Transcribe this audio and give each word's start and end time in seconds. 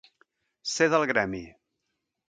Ser 0.71 0.89
del 0.95 1.07
gremi. 1.13 1.45